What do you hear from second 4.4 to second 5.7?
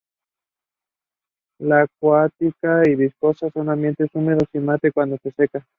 y mate cuando se seca.